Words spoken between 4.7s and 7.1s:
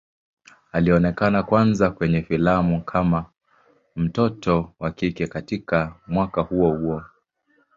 wa kike katika mwaka huo huo.